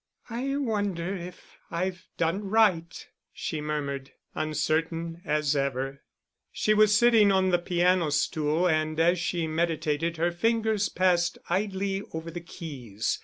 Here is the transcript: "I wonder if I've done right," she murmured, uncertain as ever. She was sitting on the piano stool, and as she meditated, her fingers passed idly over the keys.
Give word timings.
"I 0.31 0.55
wonder 0.57 1.15
if 1.15 1.59
I've 1.69 2.07
done 2.17 2.45
right," 2.49 3.07
she 3.31 3.61
murmured, 3.61 4.09
uncertain 4.33 5.21
as 5.23 5.55
ever. 5.55 6.01
She 6.51 6.73
was 6.73 6.97
sitting 6.97 7.31
on 7.31 7.49
the 7.51 7.59
piano 7.59 8.09
stool, 8.09 8.67
and 8.67 8.99
as 8.99 9.19
she 9.19 9.45
meditated, 9.45 10.17
her 10.17 10.31
fingers 10.31 10.89
passed 10.89 11.37
idly 11.51 12.01
over 12.13 12.31
the 12.31 12.41
keys. 12.41 13.19